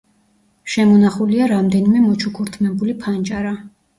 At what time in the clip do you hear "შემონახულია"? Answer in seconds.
0.75-1.49